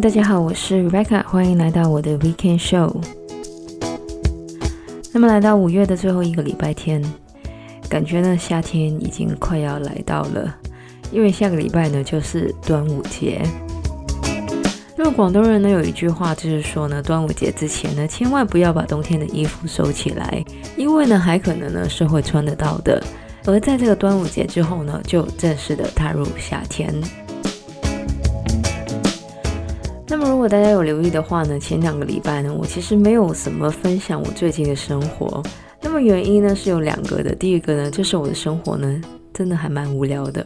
[0.00, 3.02] 大家好，我是 Rebecca，欢迎来到我的 Weekend Show。
[5.12, 7.02] 那么来到五月的最后一个礼拜天，
[7.88, 10.54] 感觉呢夏天已经快要来到了，
[11.10, 13.42] 因为下个礼拜呢就是端午节。
[14.96, 20.44] 那么广东人呢有一句话就是说呢，端午节之前呢千万不要把冬天的衣服收起来，
[20.76, 23.02] 因为呢还可能呢是会穿得到的。
[23.46, 26.94] 而在这个端午节之后呢，就正式的踏入夏天。
[30.10, 35.42] 那么，如果大家有留意的话呢，前两个礼拜呢，我其实没有什么分享我最近的生活。
[35.82, 39.00] 那么原因呢是有两个的，第一个呢就是我的生活呢
[39.34, 40.44] 真的还蛮无聊的。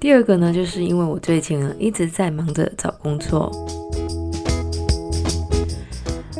[0.00, 3.52] 第二个呢就是因为我最近呢一直在忙着找工作。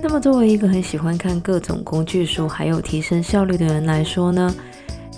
[0.03, 4.53] 那么作为一个很喜欢看各种工具书还有提升效率的人来说呢，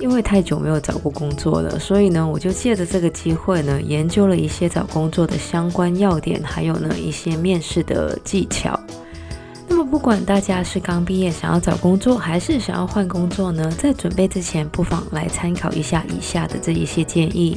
[0.01, 8.79] 因为太久没有找过工作了，所以呢，我就借着这个机会呢，研究了一些找工作的相关要点，还有呢一些面试的技巧。
[9.67, 17.57] 那么，不管大家是刚毕业想要找工作，还是想要换工作呢，在准备之前，不妨来参考一下以下的这一些建议。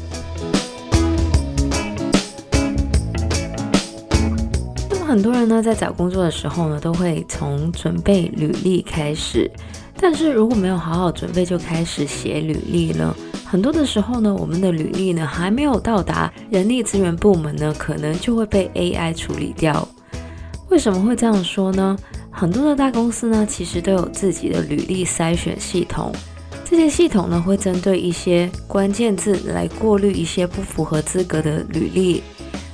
[4.90, 9.52] 那么，很多人呢在找工作的时候呢，都会从准备履历开始。
[10.00, 19.88] 但是如果没有好好准备就开始写履历了，很多的时候呢，我们的履历呢还没有到达人力资源部门呢，可能就会被 AI 处理掉。
[20.70, 21.98] 为什么会这样说呢？
[22.30, 26.12] 很多的大公司呢，其实都有自己的履历筛选系统，
[26.64, 32.22] 这些系统呢会针对一些关键字来过滤一些不符合资格的履历。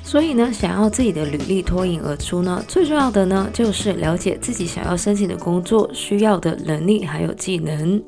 [0.04, 8.04] 所以呢，想要自己的履历脱颖而出呢，最重要的呢，就是了解自己想要申请的工作需要的能力还有技能。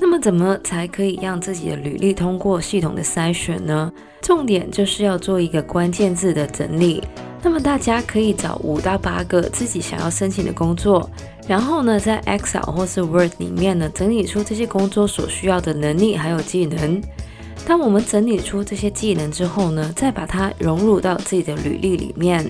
[0.00, 3.92] 那么，怎么才可以让自己的履历通过系统的筛选呢？
[4.22, 7.02] 重点就是要做一个关键字的整理。
[7.42, 11.10] 那么，大家可以找五到八个自己想要申请的工作，
[11.46, 17.02] 然后呢，在 Excel 或是 Word 里面呢，整理出这些工作所需要的能力还有技能。
[17.64, 22.44] 当我们整理出这些技能之后呢，再把它融入到自己的履历里面。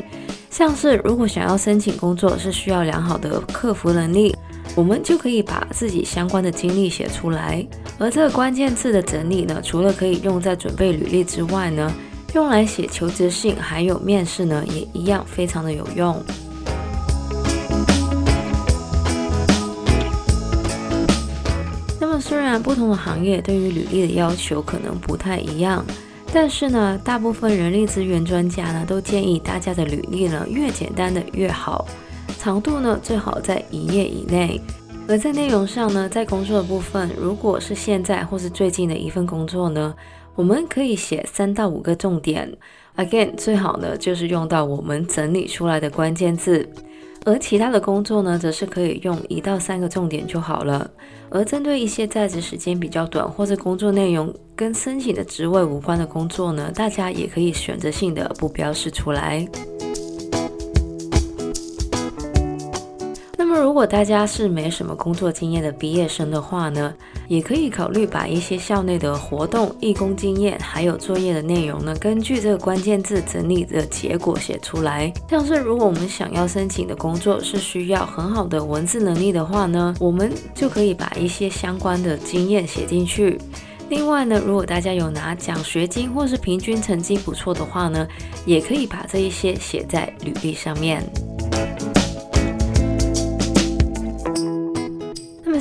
[0.51, 4.35] 像是如果想要申请工作是需要良好的客服能力，
[4.75, 7.67] 我们就可以把自己相关的经历写出来。
[7.99, 11.91] 而这个关键字的整理呢，除了可以用在准备履历之外呢，
[12.35, 16.23] 用来写求职信还有面试呢，也一样非常的有用。
[22.53, 25.85] 然不同的行业对于履历的要求可能不太一样，
[26.33, 31.87] 但是呢，大部分人力资源专家呢都建议大家的履历呢越简单的越好，
[32.39, 34.61] 长度呢最好在一页以内。
[35.09, 39.95] 而在内容上呢，在工作的部分，如果是现在或是最近的一份工作呢，
[40.35, 42.55] 我们可以写三到五个重点。
[42.97, 46.69] Again，最好呢就是用到我们整理出来的关键字。
[47.25, 50.91] 而其他的工作呢，则是可以用一到三个重点就好了。
[51.31, 59.47] 而针对一些在职时间比较短，或者工作内容跟申请的职位无关的工作呢，大家也可以选择性的不标示出来。
[63.73, 66.93] 如果大家是没什么工作经验的毕业生的话呢，
[67.27, 75.11] 也可以考虑把一些校内的活动、义工经验，还有作业的内容呢，根据这个关键字整理的结果写出来。
[75.27, 83.41] 像是如果我们想要申请的工作是需要很好的文字能力的话呢，我们就可以把一些相关的经验写进去。
[83.89, 88.07] 另外呢，如果大家有拿奖学金或是平均成绩不错的话呢，
[88.45, 91.03] 也可以把这一些写在履历上面。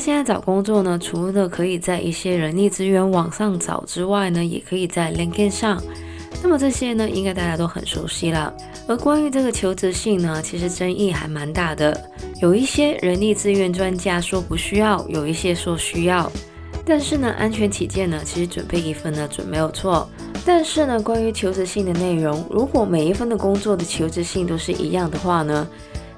[0.01, 5.79] 现在找工作呢，除了可以在一些人力资源网上找之外呢，也可以在 LinkedIn 上。
[6.41, 8.51] 那么这些呢，应该大家都很熟悉了。
[8.87, 11.95] 而关于这个求职信呢，其实争议还蛮大的。
[12.41, 16.31] 有一些人力资源专家说不需要，有一些说需要。
[16.83, 20.09] 但是呢，安全起见呢，其实准备一份呢准没有错。
[20.43, 25.67] 但是呢，关于求职信的内容，如果每一份的工作的求职信都是一样的话呢，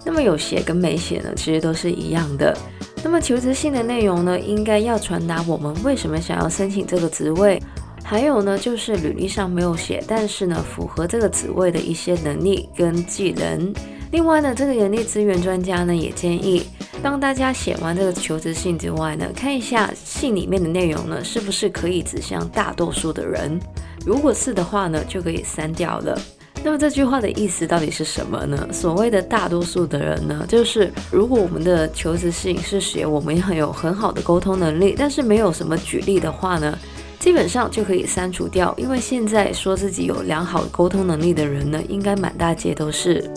[0.06, 2.58] 那么有写跟没写呢，其实都是一样的。
[3.04, 7.62] 那么求职信的内容呢，应该要传达我们为什么想要申请这个职位，
[8.02, 13.74] 还有呢，就是履历上没有写，但是呢，符合这个职位的一些能力跟技能。
[14.12, 16.64] 另外呢，这个人力资源专家呢，也建议，
[17.02, 23.60] 当大家写完这个求职信之外呢，看一下信里面的内容呢，是不是可以指向大多数的人。
[24.06, 26.18] 如果是的话呢，就可以删掉了。
[26.66, 28.68] 那么这句话的意思到底是什么呢？
[28.72, 36.80] 所谓的大多数的人呢，就是如果我们的求职信是写我们很有很好的沟通能力，但是没有什么举例的话呢，
[37.20, 38.74] 基本上就可以删除掉。
[38.78, 43.30] 因为现在说自己有良好沟通能力的人呢，应该满大街都是。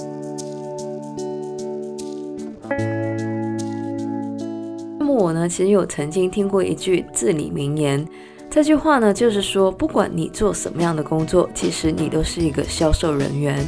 [5.01, 8.07] 那么我呢，其实有曾经听过一句至理名言，
[8.57, 13.63] 这句话呢，就是说，不管你做什么样的工作，其实你都是一个销售人员。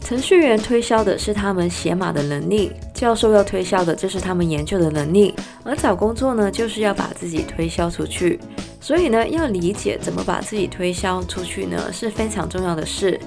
[0.00, 5.32] 程序员推销的是他们写码的能力，教授要推销的就是他们研究的能力，
[5.62, 8.40] 而找工作呢，就是要把自己推销出去。
[8.80, 13.20] 所以呢，要理解怎么把自己推销出去呢，是非常重要的事。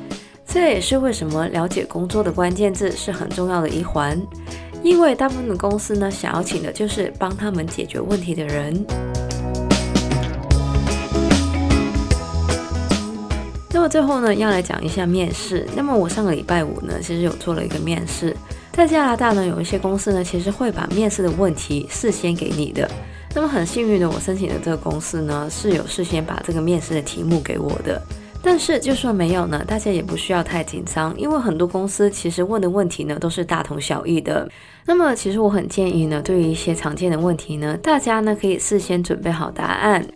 [0.45, 4.21] 这也是为什么了解工作的关键字是很重要的一环，
[4.83, 8.85] 因为大部分的公司呢，想要请的就是帮他们解决问题的人。
[13.87, 15.67] 最后呢，要来讲一下面试。
[15.75, 18.35] 那么我上个礼拜五呢，其实有做了一个面试。
[18.71, 22.89] 在加拿大呢，有一些公司呢，其实会把面试的问题事先给你的。
[23.35, 28.01] 那么很幸运的，我申请的这个公司呢，是有事先把这个面试的题目给我的。
[28.41, 34.47] 但是就算没有呢，大家也不需要太紧张，因为很多公司其实问的问题呢，都是大同小异的。
[34.85, 40.07] 那么其实我很建议呢，对于一些常见的问题呢，大家呢可以事先准备好答案。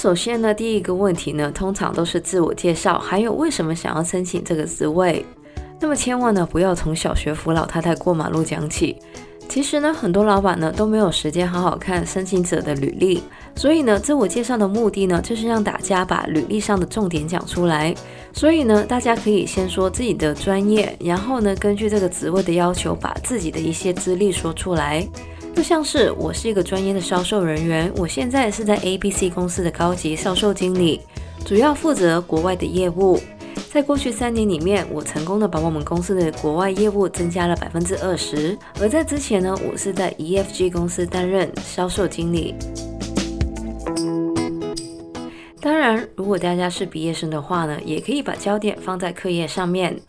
[0.00, 5.22] 首先呢，第一个问题呢，通常都是自我介绍，还有为什么想要申请这个职位。
[5.78, 8.96] 那么千万呢，不要从小学扶老太太过马路讲起。
[9.46, 13.22] 其实呢，很多老板呢都没有时间好好看申请者的履历，
[13.54, 17.94] 所以呢，自我介绍的目的呢，就是让大家把履历上的重点讲出来。
[18.32, 25.06] 所以呢，大家可以先说自己的专业，然后呢，根据这个职位的要求，把自己的一些资历说出来。
[25.54, 31.02] 就像是我是一个专业的销售人员，我现在是在 ABC 公司的高级销售经理，
[31.44, 33.20] 主要负责国外的业务。
[33.70, 38.56] 在过去三年里面，我成功的把我们公司的国外业务增加了百分之二十。
[38.80, 42.54] 而在之前呢，我是在 EFG 公司担任销售经理。
[45.60, 50.00] 当然，如果大家是毕业生的话呢，也可以把焦点放在课业上面。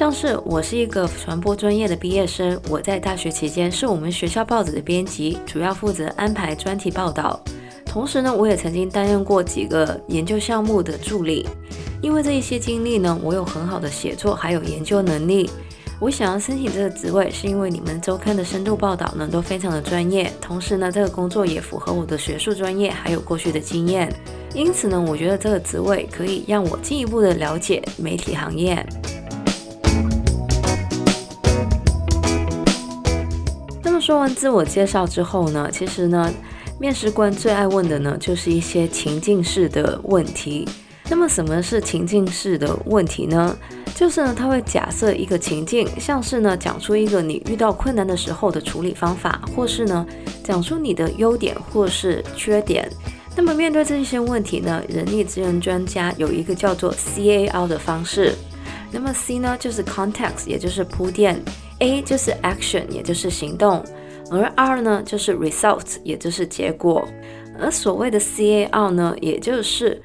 [0.00, 7.38] 像是我是一个传播专业的毕业生，我在大学期间是我们学校报纸的编辑，主要负责安排专题报道。
[7.84, 11.46] 同时呢，我也曾经担任过几个研究项目的助理。
[12.00, 15.50] 因为这一些经历呢，我有很好的写作还有研究能力。
[16.00, 24.10] 我想要申请这个职位，是因为你们周刊的深度报道呢都非常的专业，同时呢，这个工作也符合我的学术专业还有过去的经验。
[24.54, 28.82] 因此呢，我觉得这个职位可以让我进一步的了解媒体行业。
[34.10, 36.28] 说完自我介绍之后呢，其实呢，
[36.80, 40.68] 面试官最爱问的呢，就是一些情境式的问题。
[41.08, 43.56] 那么什么是情境式的问题呢？
[43.94, 50.04] 就是呢，他会假设一个情境，像是呢，讲出一个你遇到困难的时候的处理方法，或是呢，
[50.42, 52.90] 讲出你的优点或是缺点。
[53.36, 58.34] 那么面对这些问题呢，人力资源专家有一个叫做 CAR 的方式。
[58.90, 61.40] 那么 C 呢，就是 context，也就是铺垫。
[61.78, 63.82] A 就是 action，也就是行动，
[64.30, 67.06] 而 R 呢就是 result，也就是结果。
[67.58, 70.00] 而所谓的 CAR 呢，也就是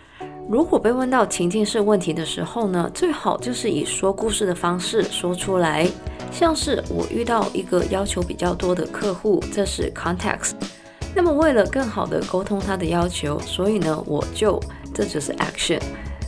[0.50, 5.88] 如果被问到情境式问题的时候呢，最好就是以说故事的方式说出来。
[6.32, 10.52] 像是我遇到一个要求比较多的客户，这是 context。
[11.16, 14.60] 那么为了更好的沟通他的要求，所以呢，我就
[14.94, 15.80] 这就是 action。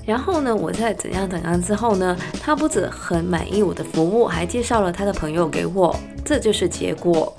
[0.06, 7.36] 然后呢，我在怎样怎样之后呢，他不止很满意我的服务，还介绍了他的朋友给我，这就是结果。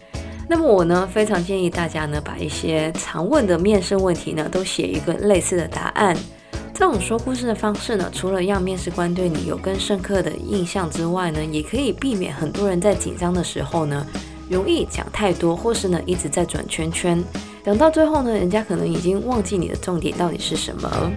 [0.51, 6.17] 那么我呢，非常建议大家呢，把一些常问的面试问题呢，都写一个类似的答案。
[6.73, 14.07] 这种说故事的方式呢，除了让面试官对你有更深刻的印象之外呢，也可以避免很多人在紧张的时候呢，
[14.49, 17.23] 容易讲太多，或是呢，一直在转圈圈，
[17.63, 21.13] 等到最后呢，人家可能已经忘记你的重点到底是什么。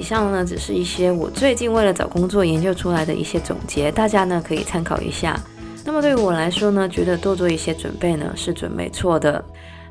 [0.00, 5.38] 以上呢，只是一些我最近为了找工作研究出来的一些总结，大家呢可以参考一下。
[5.84, 9.44] 那么对于我来说呢，觉得多做一些准备呢是准没错的。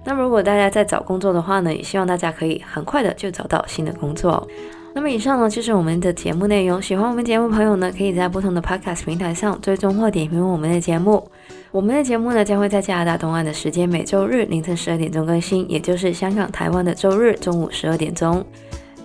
[0.04, 4.48] 那么如果大家在找工作的话呢，也希望大家可以很快的就找到新的工作。
[4.96, 6.82] 那么以上呢就是我们的节目内容。
[6.82, 11.30] 喜欢我们节目朋友呢，可以在不同的 Podcast 平台上追踪或点评我们的节目。
[11.70, 18.44] 我们的节目呢将会在加拿大东岸的时间每周日凌晨十二点钟更新，也就是香港、台湾的周日中午十二点钟。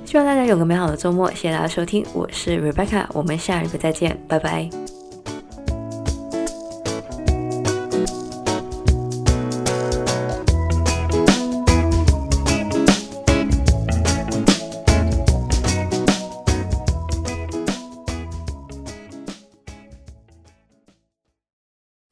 [0.05, 4.71] 希望大家有个美好的周末，谢谢大家收听，我是 Rebecca，我们下一个再见，拜拜。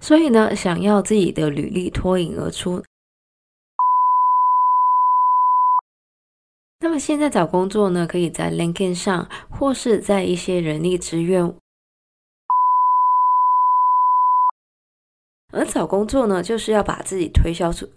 [0.00, 2.82] 所以呢，想要自己的履历脱颖而出，
[6.82, 11.54] 那么现在找工作呢，可以在 LinkedIn 上，或是在一些人力资源。
[15.52, 17.88] 而找工作呢，就是要把自己推销出，